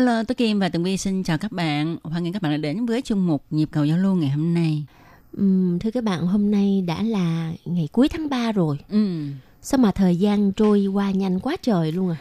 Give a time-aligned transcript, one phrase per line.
[0.00, 1.96] Hello, Tố Kim và Tường Vi xin chào các bạn.
[2.02, 4.54] Hoan nghênh các bạn đã đến với chuyên mục Nhịp cầu giao lưu ngày hôm
[4.54, 4.84] nay.
[5.32, 8.78] Ừm, thưa các bạn, hôm nay đã là ngày cuối tháng 3 rồi.
[8.90, 9.26] Ừ.
[9.62, 12.16] Sao mà thời gian trôi qua nhanh quá trời luôn à.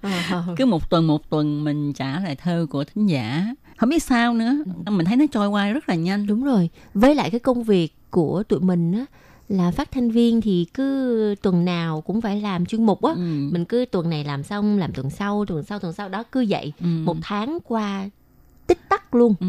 [0.30, 3.54] Ờ, Cứ một tuần một tuần mình trả lại thơ của thính giả.
[3.76, 6.26] Không biết sao nữa, mình thấy nó trôi qua rất là nhanh.
[6.26, 6.70] Đúng rồi.
[6.94, 9.04] Với lại cái công việc của tụi mình á
[9.50, 13.12] là phát thanh viên thì cứ tuần nào cũng phải làm chuyên mục á.
[13.12, 13.20] Ừ.
[13.52, 16.44] Mình cứ tuần này làm xong, làm tuần sau, tuần sau, tuần sau đó cứ
[16.48, 16.72] vậy.
[16.80, 16.86] Ừ.
[16.86, 18.08] Một tháng qua
[18.66, 19.34] tích tắc luôn.
[19.40, 19.46] Ừ.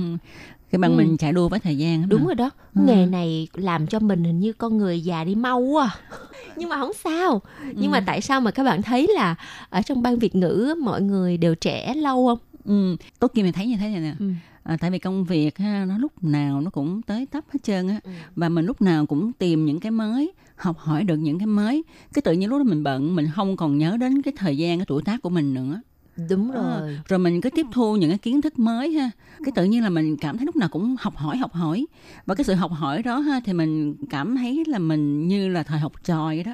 [0.70, 0.98] Khi bằng Ừ.
[0.98, 2.10] mình chạy đua với thời gian.
[2.10, 2.26] Đúng mà.
[2.26, 2.50] rồi đó.
[2.76, 2.82] Ừ.
[2.86, 5.86] Nghề này làm cho mình hình như con người già đi mau quá.
[6.10, 6.18] à.
[6.56, 7.42] Nhưng mà không sao.
[7.76, 8.04] Nhưng mà Ừ.
[8.08, 9.36] tại sao mà các bạn thấy là
[9.70, 12.38] ở trong ban Việt ngữ mọi người đều trẻ lâu không?
[12.66, 12.96] Ừ.
[13.20, 14.16] Tốt Kim mình thấy như thế này nè.
[14.20, 14.32] Ừ.
[14.64, 17.88] À, tại vì công việc ha, nó lúc nào nó cũng tới tấp hết trơn
[17.88, 18.12] á Ừ.
[18.36, 21.84] và mình lúc nào cũng tìm những cái mới học hỏi được những cái mới
[22.14, 24.80] cái tự nhiên lúc đó mình bận mình không còn nhớ đến cái thời gian
[24.80, 25.82] cái tuổi tác của mình nữa
[26.30, 27.00] Đúng Ờ, rồi.
[27.08, 29.12] rồi mình cứ tiếp thu những cái kiến thức mới ha.
[29.46, 31.86] Cái tự nhiên là mình cảm thấy lúc nào cũng học hỏi học hỏi.
[32.26, 35.64] Và cái sự học hỏi đó ha thì mình cảm thấy là mình như là
[35.64, 36.54] thời học trò vậy đó.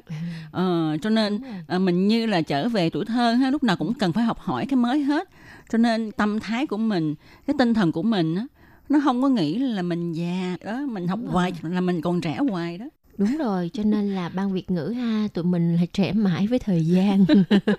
[0.52, 3.94] Ờ, cho nên à, mình như là trở về tuổi thơ ha lúc nào cũng
[3.94, 5.30] cần phải học hỏi cái mới hết.
[5.70, 7.16] Cho nên tâm thái của mình
[7.48, 8.46] cái tinh thần của mình á
[8.90, 12.38] nó không có nghĩ là mình già đó mình học hoài là mình còn trẻ
[12.50, 12.86] hoài đó
[13.18, 16.60] Đúng rồi, cho nên là ban Việt ngữ ha, tụi mình là trẻ mãi với
[16.60, 17.26] thời gian.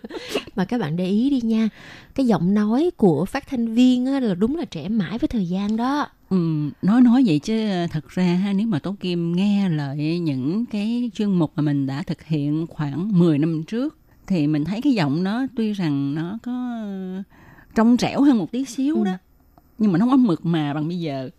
[0.56, 1.69] mà các bạn để ý đi nha,
[2.15, 5.49] cái giọng nói của phát thanh viên á, là đúng là trẻ mãi với thời
[5.49, 6.06] gian đó.
[6.31, 10.65] Ừ, nói nói vậy chứ thật ra ha, nếu mà Tố Kim nghe lại những
[10.66, 14.81] cái chuyên mục mà mình đã thực hiện khoảng 10 năm trước thì mình thấy
[14.82, 16.82] cái giọng nó tuy rằng nó có
[17.75, 19.05] trong trẻo hơn một tí xíu Ừ
[19.78, 21.31] nhưng mà nó không có mượt mà bằng bây giờ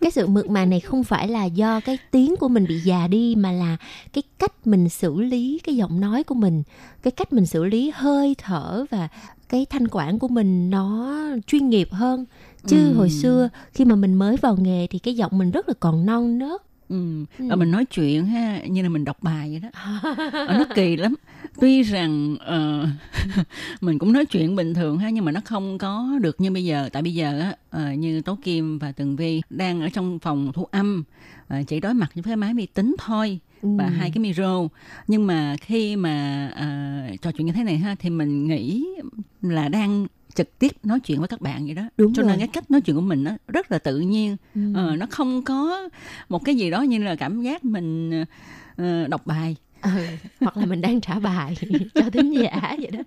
[0.00, 3.06] Cái sự mượt mà này không phải là do cái tiếng của mình bị già
[3.06, 3.76] đi mà là
[4.12, 6.62] cái cách mình xử lý cái giọng nói của mình,
[7.02, 9.08] cái cách mình xử lý hơi thở và
[9.48, 11.16] cái thanh quản của mình nó
[11.46, 12.24] chuyên nghiệp hơn.
[12.66, 12.94] Chứ Ừ.
[12.94, 16.06] hồi xưa khi mà mình mới vào nghề thì cái giọng mình rất là còn
[16.06, 16.62] non nớt.
[16.92, 17.24] Ừ.
[17.50, 17.56] Ừ.
[17.56, 19.68] Mình nói chuyện ha như là mình đọc bài vậy đó
[20.46, 21.14] Ờ, nó kỳ lắm
[21.60, 22.86] tuy rằng ờ,
[23.80, 26.64] mình cũng nói chuyện bình thường ha nhưng mà nó không có được như bây
[26.64, 30.18] giờ tại bây giờ á ờ, như tố kim và tường vi đang ở trong
[30.18, 31.04] phòng thu âm
[31.48, 33.90] ờ, chỉ đối mặt với cái máy vi tính thôi và Ừ.
[33.90, 34.68] hai cái micro
[35.08, 36.66] nhưng mà khi mà ờ,
[37.22, 38.86] trò chuyện như thế này ha thì mình nghĩ
[39.42, 42.30] là đang trực tiếp nói chuyện với các bạn vậy đó Đúng cho rồi.
[42.30, 44.60] nên cái cách nói chuyện của mình nó rất là tự nhiên Ừ.
[44.74, 45.88] Ờ, nó không có
[46.28, 48.24] một cái gì đó như là cảm giác mình
[48.76, 49.90] ờ, đọc bài Ừ,
[50.40, 51.56] hoặc là mình đang trả bài
[51.94, 53.00] cho thính giả vậy đó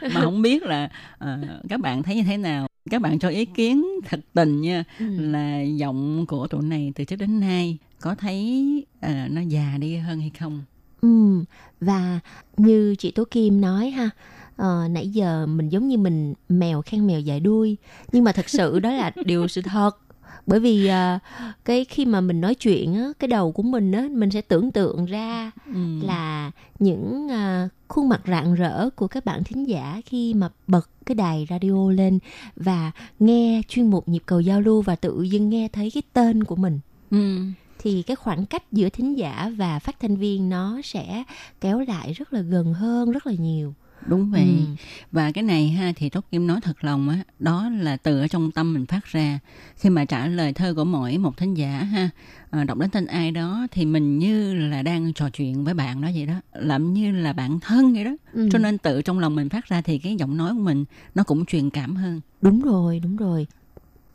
[0.12, 0.88] mà không biết là
[1.18, 1.38] ờ,
[1.68, 5.04] các bạn thấy như thế nào các bạn cho ý kiến thật tình nha Ừ.
[5.18, 9.96] là giọng của tụi này từ trước đến nay có thấy ờ, nó già đi
[9.96, 10.62] hơn hay không
[11.00, 11.44] Ừ,
[11.80, 12.20] và
[12.56, 14.10] như chị Tố Kim nói ha,
[14.56, 17.76] ờ, nãy giờ mình giống như mình mèo khen mèo dài đuôi,
[18.12, 19.98] nhưng mà thật sự đó là điều sự thật.
[20.46, 21.18] Bởi vì ờ,
[21.64, 24.72] cái khi mà mình nói chuyện á, cái đầu của mình á, mình sẽ tưởng
[24.72, 26.00] tượng ra ừ.
[26.02, 30.88] là những ờ, khuôn mặt rạng rỡ của các bạn thính giả khi mà bật
[31.06, 32.18] cái đài radio lên
[32.56, 36.44] và nghe chuyên mục nhịp cầu giao lưu và tự dưng nghe thấy cái tên
[36.44, 36.80] của mình
[37.10, 37.38] Ừ.
[37.78, 41.24] thì cái khoảng cách giữa thính giả và phát thanh viên nó sẽ
[41.60, 43.74] kéo lại rất là gần hơn rất là nhiều.
[44.06, 44.42] Đúng vậy.
[44.42, 44.82] Ừ.
[45.12, 48.28] và cái này ha thì tốt kim nói thật lòng á đó là từ ở
[48.28, 49.38] trong tâm mình phát ra.
[49.76, 52.10] Khi mà trả lời thơ của mỗi một thính giả ha
[52.50, 56.00] ờ, đọc đến tên ai đó thì mình như là đang trò chuyện với bạn
[56.00, 58.16] đó vậy đó làm như là bạn thân vậy đó.
[58.32, 58.48] Ừ.
[58.52, 60.84] cho nên tự trong lòng mình phát ra thì cái giọng nói của mình
[61.14, 62.20] nó cũng truyền cảm hơn.
[62.40, 63.46] Đúng rồi đúng rồi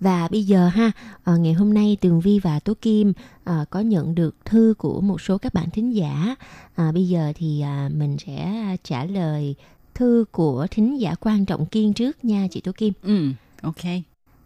[0.02, 0.92] và bây giờ ha
[1.24, 3.14] ờ, ngày hôm nay tường vi và tố kim
[3.44, 6.36] ờ, có nhận được thư của một số các bạn thính giả
[6.76, 8.52] à, bây giờ thì à, mình sẽ
[8.84, 9.56] trả lời
[9.96, 13.28] thư của thính giả quan trọng kiên trước nha chị tố kim ừ
[13.62, 13.76] ok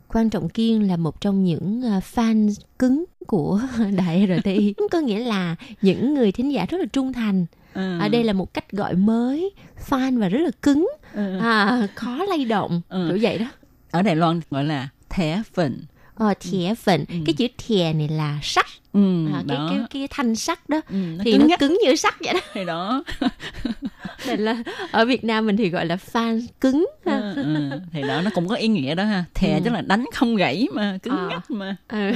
[0.07, 3.61] Quan Trọng Kiên là một trong những à, fan cứng của
[3.97, 4.73] Đài RTI.
[4.91, 7.45] Có nghĩa là những người thính giả rất là trung thành.
[7.73, 7.99] Ừ.
[7.99, 9.51] Ở đây là một cách gọi mới,
[9.89, 11.39] fan và rất là cứng, Ừ.
[11.39, 13.05] à, khó lay động, Ừ.
[13.09, 13.45] kiểu vậy đó.
[13.91, 15.77] ở Đài Loan gọi là thẻ phình
[16.15, 20.35] Ờ, thẻ phận, cái chữ thẻ này là sắt, ừ, à, cái, cái cái thanh
[20.35, 20.81] sắt đó.
[20.89, 23.03] ừ, nó thì cứng nó nhắc cứng như sắt vậy đó thì đó
[24.27, 27.33] nên là ở Việt Nam mình thì gọi là fan cứng ha.
[27.35, 29.61] ừ, ừ, thì đó nó cũng có ý nghĩa đó ha thè Ừ.
[29.65, 31.27] tức là đánh không gãy mà cứng À.
[31.29, 32.11] nhắc mà Ừ.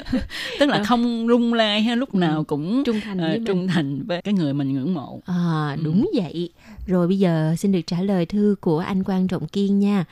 [0.60, 3.46] tức là không rung lai ha lúc nào cũng trung thành ờ, với mình.
[3.46, 6.50] trung thành với cái người mình ngưỡng mộ À, đúng vậy.
[6.86, 10.04] Rồi bây giờ xin được trả lời thư của anh Quang Trọng Kiên nha.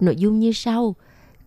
[0.00, 0.94] Nội dung như sau.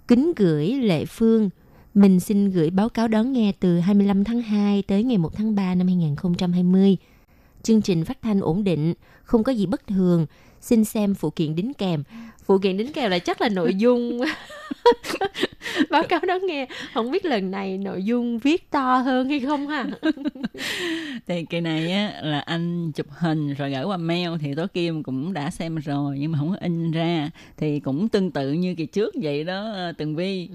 [0.07, 1.49] Kính gửi Lệ Phương.
[1.93, 5.55] Mình xin gửi báo cáo đón nghe từ 25 tháng 2 tới ngày 1 tháng
[5.55, 6.97] 3 năm 2020.
[7.63, 10.25] Chương trình phát thanh ổn định, không có gì bất thường.
[10.61, 12.03] Xin xem phụ kiện đính kèm.
[12.45, 14.21] Phụ kiện đính kèm là chắc là nội dung
[15.89, 16.67] báo cáo đón nghe.
[16.93, 19.85] Không biết lần này nội dung viết to hơn hay không ha?
[21.27, 25.03] thì cái này á là anh chụp hình rồi gửi qua mail thì tố kim
[25.03, 28.75] cũng đã xem rồi nhưng mà không có in ra thì cũng tương tự như
[28.75, 30.49] kỳ trước vậy đó ờ, tường vi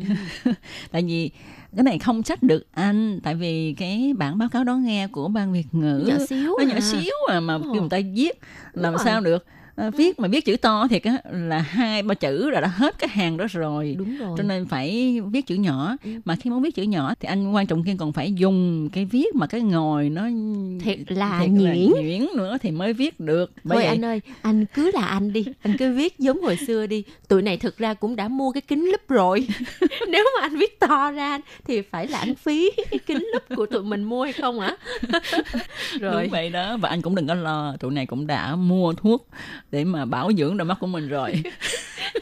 [0.93, 1.31] tại vì
[1.77, 5.29] cái này không trách được anh tại vì cái bản báo cáo đón nghe của
[5.29, 6.81] ban việt ngữ Nhỏ xíu nó nhỏ à.
[6.81, 8.41] xíu à mà kêu người ta viết
[8.73, 9.03] làm rồi.
[9.05, 9.47] sao được
[9.79, 12.99] Ờ, viết mà viết chữ to thiệt á là hai ba chữ là đã hết
[12.99, 14.35] cái hàng đó rồi Đúng rồi.
[14.39, 17.67] cho nên phải viết chữ nhỏ mà khi muốn viết chữ nhỏ thì anh quan
[17.67, 20.23] trọng kiên còn phải dùng cái viết mà cái ngồi nó
[20.85, 21.91] Thiệt là thiệt nhuyễn.
[22.03, 25.33] nhuyễn nữa thì mới viết được Bởi Thôi vậy- anh ơi, anh cứ là anh
[25.33, 27.05] đi, anh cứ viết giống hồi xưa đi.
[27.29, 29.47] Tụi này thực ra cũng đã mua cái kính lúp rồi.
[30.09, 33.83] Nếu mà anh viết to ra thì phải lãng phí cái kính lúp của tụi
[33.83, 34.77] mình mua hay không hả?
[36.01, 36.23] rồi.
[36.23, 39.29] đúng vậy đó và anh cũng đừng có lo tụi này cũng đã mua thuốc
[39.71, 41.43] để mà bảo dưỡng đôi mắt của mình rồi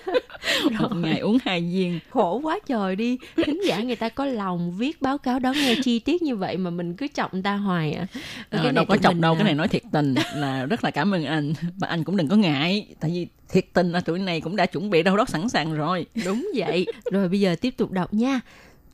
[0.80, 3.18] một ngày uống hai viên Khổ quá trời đi.
[3.36, 6.56] Thính giả người ta có lòng viết báo cáo đón nghe chi tiết như vậy
[6.56, 8.06] mà mình cứ trọng người ta hoài à.
[8.50, 10.90] Ờ, này đâu có chọc đâu à, cái này nói thiệt tình là rất là
[10.90, 14.18] cảm ơn anh và anh cũng đừng có ngại tại vì thiệt tình là tụi
[14.18, 16.86] này cũng đã chuẩn bị đâu đó sẵn sàng rồi Đúng vậy.
[17.10, 18.40] Rồi bây giờ tiếp tục đọc nha.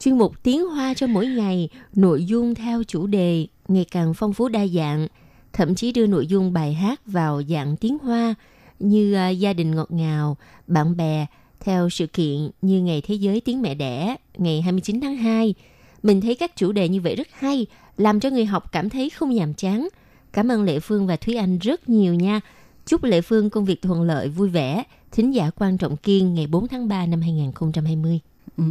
[0.00, 4.32] Chuyên mục Tiếng Hoa cho mỗi ngày, nội dung theo chủ đề ngày càng phong
[4.32, 5.08] phú đa dạng,
[5.52, 8.34] thậm chí đưa nội dung bài hát vào dạng tiếng Hoa
[8.78, 11.26] như à, gia đình ngọt ngào, bạn bè,
[11.60, 15.54] theo sự kiện như Ngày Thế giới Tiếng Mẹ Đẻ, ngày 29 tháng 2.
[16.02, 17.66] Mình thấy các chủ đề như vậy rất hay,
[17.96, 19.88] làm cho người học cảm thấy không nhàm chán.
[20.32, 22.40] Cảm ơn Lệ Phương và Thúy Anh rất nhiều nha.
[22.86, 24.82] Chúc Lệ Phương công việc thuận lợi, vui vẻ.
[25.12, 28.20] Thính giả quan trọng kiên ngày 4 tháng 3 năm 2020.
[28.56, 28.64] Ừ.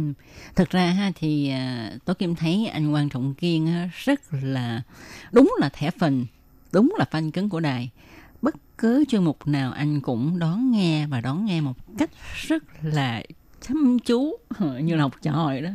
[0.56, 4.82] Thật ra ha thì à, tôi Kim thấy anh Quan Trọng Kiên rất là
[5.32, 6.26] đúng là thẻ phần,
[6.72, 7.90] đúng là fan cứng của đài.
[8.42, 12.10] Bất cứ chuyên mục nào anh cũng đón nghe và đón nghe một cách
[12.46, 13.22] rất là
[13.68, 14.36] chăm chú
[14.80, 15.70] như là học trò đó.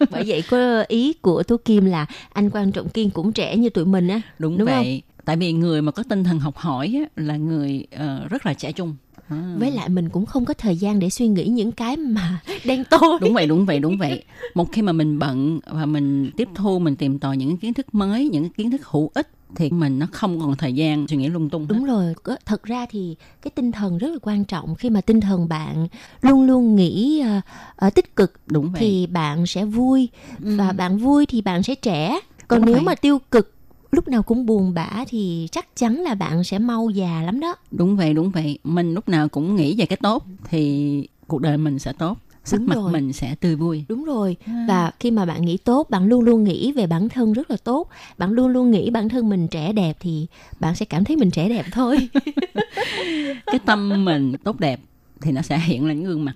[0.10, 3.70] Bởi vậy có ý của Tố Kim là anh quan trọng kiên cũng trẻ như
[3.70, 4.20] tụi mình á.
[4.38, 5.02] Đúng, Đúng vậy.
[5.24, 8.54] Tại vì người mà có tinh thần học hỏi á, là người ờ, rất là
[8.54, 8.96] trẻ trung.
[9.28, 9.54] À.
[9.58, 12.84] Với lại mình cũng không có thời gian để suy nghĩ những cái mà đen
[12.90, 13.18] tối.
[13.20, 14.24] đúng vậy đúng vậy đúng vậy
[14.54, 17.94] một khi mà mình bận và mình tiếp thu mình tìm tòi những kiến thức
[17.94, 21.28] mới những kiến thức hữu ích thì mình nó không còn thời gian suy nghĩ
[21.28, 21.66] lung tung hết.
[21.68, 22.14] Đúng rồi,
[22.46, 25.88] thật ra thì cái tinh thần rất là quan trọng khi mà tinh thần bạn
[26.22, 27.40] luôn luôn nghĩ ờ,
[27.76, 30.08] ờ, tích cực đúng vậy thì bạn sẽ vui
[30.38, 32.20] và bạn vui thì bạn sẽ trẻ.
[32.48, 32.84] Còn Đúng nếu vậy.
[32.84, 33.54] mà tiêu cực
[33.90, 37.54] lúc nào cũng buồn bã thì chắc chắn là bạn sẽ mau già lắm đó.
[37.70, 41.56] đúng vậy đúng vậy mình lúc nào cũng nghĩ về cái tốt thì cuộc đời
[41.58, 42.18] mình sẽ tốt
[42.50, 42.92] sắc mặt rồi.
[42.92, 44.36] mình sẽ tươi vui Đúng rồi.
[44.68, 47.56] Và khi mà bạn nghĩ tốt, bạn luôn luôn nghĩ về bản thân rất là
[47.64, 47.88] tốt.
[48.18, 50.26] Bạn luôn luôn nghĩ bản thân mình trẻ đẹp thì
[50.60, 52.08] bạn sẽ cảm thấy mình trẻ đẹp thôi.
[53.46, 54.80] cái tâm mình tốt đẹp
[55.20, 56.34] thì nó sẽ hiện lên gương mặt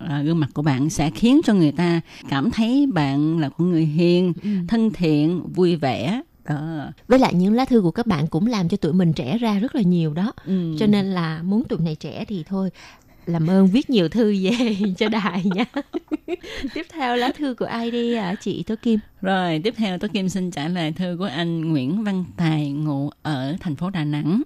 [0.00, 3.70] là gương mặt của bạn sẽ khiến cho người ta cảm thấy bạn là con
[3.70, 4.32] người hiền
[4.68, 8.68] thân thiện vui vẻ đó Với lại những lá thư của các bạn cũng làm
[8.68, 10.32] cho tụi mình trẻ ra rất là nhiều đó.
[10.46, 10.76] Ừ.
[10.78, 12.70] Cho nên là muốn tụi này trẻ thì thôi
[13.26, 15.64] làm ơn viết nhiều thư về cho đài nha.
[16.74, 18.98] Tiếp theo lá thư của ai đi ạ chị Tố Kim?
[19.22, 23.10] Rồi, tiếp theo Tố Kim xin trả lời thư của anh Nguyễn Văn Tài ngụ
[23.22, 24.42] ở thành phố Đà Nẵng.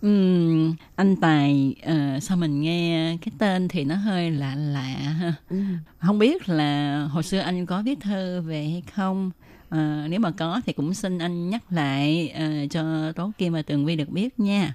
[0.00, 4.82] Ừm, anh Tài, ờ, sao mình nghe cái tên thì nó hơi lạ lạ
[5.20, 5.34] ha.
[5.98, 9.30] Không biết là hồi xưa anh có viết thư về hay không?
[9.68, 13.62] Ờ, nếu mà có thì cũng xin anh nhắc lại ờ, cho Tố Kim và
[13.62, 14.74] Tường Vi được biết nha.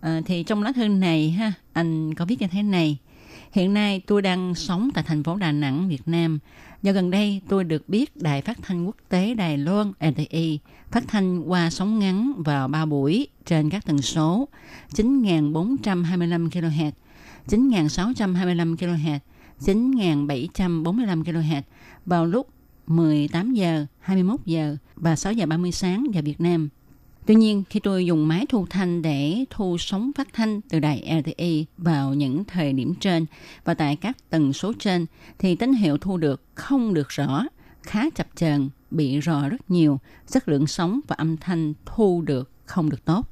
[0.00, 2.98] Ờ, thì trong lá thư này ha, anh có viết như thế này.
[3.52, 6.38] Hiện nay tôi đang sống tại thành phố Đà Nẵng, Việt Nam.
[6.82, 10.58] Do gần đây tôi được biết Đài Phát thanh Quốc tế Đài Loan RTI
[10.90, 14.48] phát thanh qua sóng ngắn vào 3 buổi trên các tần số
[14.92, 16.92] 9.425 kHz,
[17.48, 19.18] 9.625 kHz
[19.60, 21.62] 9.745 kHz
[22.06, 22.48] vào lúc
[22.86, 26.68] 18 giờ, 21 giờ và 6 giờ 30 sáng giờ Việt Nam.
[27.28, 31.22] Tuy nhiên, khi tôi dùng máy thu thanh để thu sóng phát thanh từ đài
[31.22, 33.26] LTE vào những thời điểm trên
[33.64, 35.06] và tại các tần số trên,
[35.38, 37.44] thì tín hiệu thu được không được rõ,
[37.82, 42.50] khá chập chờn, bị rò rất nhiều, chất lượng sóng và âm thanh thu được
[42.64, 43.28] không được tốt.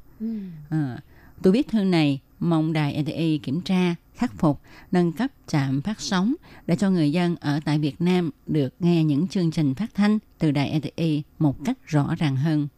[0.71, 0.99] À,
[1.43, 4.61] tôi viết thư này mong đài LTE kiểm tra, khắc phục,
[4.93, 6.35] nâng cấp trạm phát sóng
[6.67, 10.19] để cho người dân ở tại Việt Nam được nghe những chương trình phát thanh
[10.38, 12.69] từ đài LTE một cách rõ ràng hơn.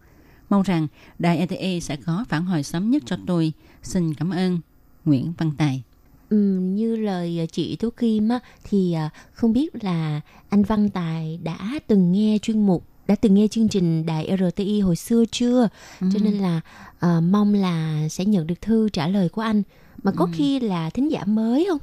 [0.51, 0.87] Mong rằng
[1.19, 3.53] đài LTE sẽ có phản hồi sớm nhất cho tôi.
[3.83, 4.61] Xin cảm ơn.
[5.05, 5.83] Nguyễn Văn Tài.
[6.31, 11.39] Ừm, như lời chị Tố Kim á, thì à, không biết là anh Văn Tài
[11.43, 15.69] đã từng nghe chuyên mục đã từng nghe chương trình đài RTI hồi xưa chưa
[16.01, 16.61] cho nên là
[16.99, 19.63] à, mong là sẽ nhận được thư trả lời của anh
[20.03, 21.79] mà có khi là thính giả mới không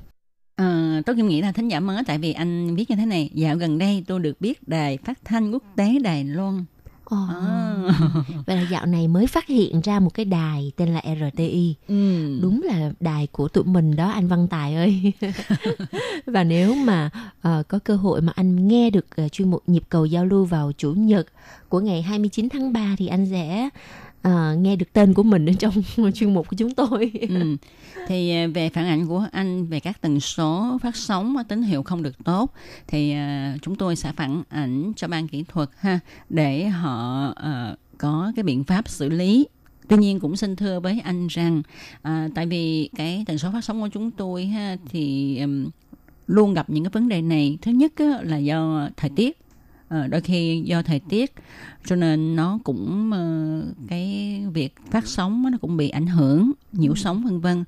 [0.55, 3.29] Ờ, tôi Kim nghĩ là thính giả mới tại vì anh viết như thế này.
[3.33, 6.65] Dạo gần đây tôi được biết đài phát thanh quốc tế Đài Loan.
[7.05, 7.75] Ồ, À.
[8.47, 11.01] vậy là dạo này mới phát hiện ra một cái đài tên là
[11.33, 12.39] RTI Ừ.
[12.41, 15.11] đúng là đài của tụi mình đó anh Văn Tài ơi
[16.25, 17.09] và nếu mà
[17.41, 20.45] ờ, có cơ hội mà anh nghe được ờ, chuyên mục nhịp cầu giao lưu
[20.45, 21.27] vào chủ nhật
[21.69, 23.69] của ngày 29 tháng 3 thì anh sẽ
[24.25, 25.73] ờ, nghe được tên của mình ở trong
[26.13, 27.55] chuyên mục của chúng tôi ừ.
[28.07, 31.83] Thì à, về phản ảnh của anh về các tần số phát sóng tín hiệu
[31.83, 32.53] không được tốt
[32.87, 37.75] thì à, chúng tôi sẽ phản ảnh cho ban kỹ thuật ha để họ à,
[37.97, 39.47] có cái biện pháp xử lý.
[39.87, 41.61] Tuy nhiên cũng xin thưa với anh rằng
[42.01, 45.69] à, tại vì cái tần số phát sóng của chúng tôi ha thì um,
[46.27, 47.57] luôn gặp những cái vấn đề này.
[47.61, 49.44] Thứ nhất á, là do thời tiết.
[49.87, 51.33] Ờ, đôi khi do thời tiết
[51.85, 56.95] cho nên nó cũng ờ, cái việc phát sóng nó cũng bị ảnh hưởng nhiễu
[56.95, 57.63] sóng vân vân.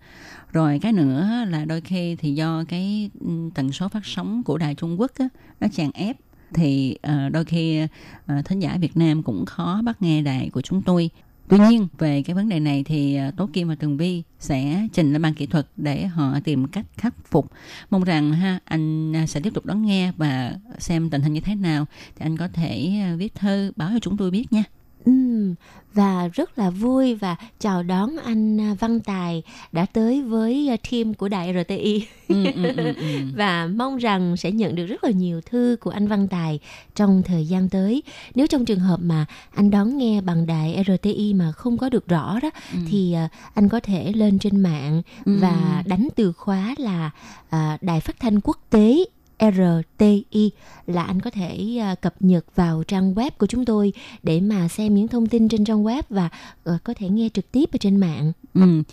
[0.52, 4.58] Rồi cái nữa là đôi khi thì do cái ừ, tần số phát sóng của
[4.58, 5.28] đài Trung Quốc á,
[5.60, 6.18] nó chèn ép
[6.54, 10.62] thì ờ, đôi khi uh, thính giả Việt Nam cũng khó bắt nghe đài của
[10.62, 11.10] chúng tôi
[11.50, 14.88] Tuy nhiên, về cái vấn đề này thì ờ, Tố Kim và Tường Vi sẽ
[14.94, 17.52] trình lên ban kỹ thuật để họ tìm cách khắc phục.
[17.90, 21.40] Mong rằng ha, anh ờ, sẽ tiếp tục đón nghe và xem tình hình như
[21.42, 21.86] thế nào
[22.16, 24.64] thì anh có thể ờ, viết thư báo cho chúng tôi biết nha.
[25.94, 30.78] Và rất là vui và chào đón anh à, Văn Tài đã tới với à,
[30.92, 33.20] team của đài RTI Ừ, ừ, ừ, ừ.
[33.36, 36.60] và mong rằng sẽ nhận được rất là nhiều thư của anh Văn Tài
[36.96, 38.04] trong thời gian tới.
[38.36, 42.08] Nếu trong trường hợp mà anh đón nghe bằng đài RTI mà không có được
[42.08, 42.50] rõ đó
[42.88, 47.12] thì à, anh có thể lên trên mạng và đánh từ khóa là
[47.82, 49.06] đài phát thanh quốc tế
[49.40, 50.52] RTI
[50.88, 54.68] là anh có thể à, cập nhật vào trang web của chúng tôi để mà
[54.68, 56.30] xem những thông tin trên trang web và
[56.64, 58.32] ờ, có thể nghe trực tiếp ở trên mạng.
[58.54, 58.84] Ừ.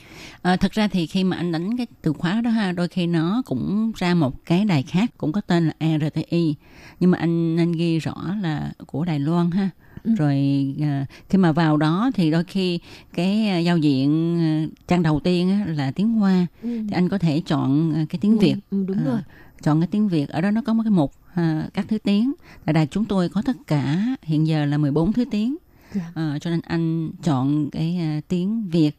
[0.42, 3.06] À, thật ra thì khi mà anh đánh cái từ khóa đó ha, đôi khi
[3.06, 6.54] nó cũng ra một cái đài khác cũng có tên là RTI,
[7.00, 9.70] nhưng mà anh anh ghi rõ là của Đài Loan ha.
[10.18, 12.78] Rồi à, khi mà vào đó thì đôi khi
[13.14, 17.18] cái à, giao diện à, trang đầu tiên á, là tiếng Hoa thì anh có
[17.18, 18.54] thể chọn à, cái tiếng Việt.
[18.70, 19.20] Ừ, đúng À, rồi.
[19.64, 22.32] Chọn cái tiếng Việt ở đó nó có một cái mục à, các thứ tiếng.
[22.64, 25.56] Tại đài chúng tôi có tất cả hiện giờ là 14 thứ tiếng.
[25.94, 26.12] Dạ.
[26.14, 28.90] à, cho nên anh chọn cái à, tiếng Việt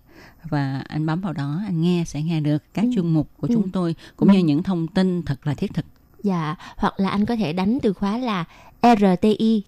[0.44, 3.72] và anh bấm vào đó anh nghe sẽ nghe được các chuyên mục của chúng
[3.72, 5.86] tôi cũng như những thông tin thật là thiết thực.
[6.24, 8.46] Dạ, hoặc là anh có thể đánh từ khóa là
[8.82, 9.66] rti.org.tw.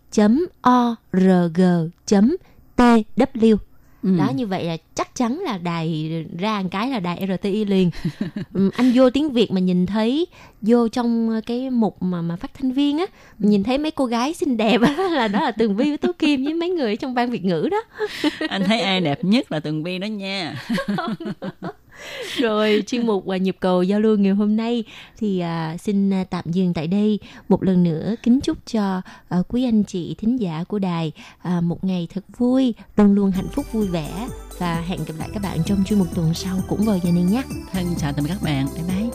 [4.04, 4.10] Ừ.
[4.18, 7.92] Đó như vậy là chắc chắn là đài ra một cái là đài RTI liền.
[8.54, 10.28] Ừm, anh vô tiếng Việt mà nhìn thấy
[10.62, 13.06] vô trong cái mục mà mà phát thanh viên á,
[13.38, 15.98] mình nhìn thấy mấy cô gái xinh đẹp á là đó là Tường Vi với
[15.98, 17.84] Tố Kim với mấy người ở trong ban Việt ngữ đó.
[18.50, 20.56] anh thấy ai đẹp nhất là Tường Vi đó nha
[22.38, 24.84] Rồi chuyên mục và nhịp cầu giao lưu ngày hôm nay
[25.18, 27.20] thì à, xin à, tạm dừng tại đây.
[27.50, 31.62] Một lần nữa kính chúc cho à, quý anh chị thính giả của đài à,
[31.62, 35.44] một ngày thật vui, luôn luôn hạnh phúc vui vẻ và hẹn gặp lại các
[35.44, 37.44] bạn trong chuyên mục tuần sau cũng vào giờ này nhé.
[37.72, 39.10] thân chào tạm biệt các bạn bye bye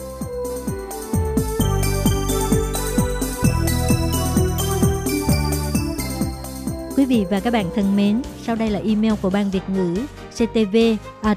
[6.97, 9.95] Quý vị và các bạn thân mến, sau đây là email của Ban Việt ngữ
[10.31, 10.77] ctv
[11.21, 11.35] a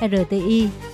[0.00, 0.89] rti